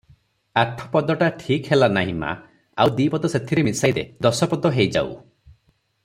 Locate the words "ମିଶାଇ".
3.67-3.95